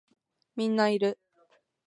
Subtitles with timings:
[0.55, 1.19] みんないる